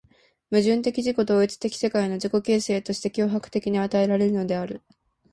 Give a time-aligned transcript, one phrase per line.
[0.49, 4.81] 矛盾的自己同一的世界の自己形成として強迫的に与えられるのである。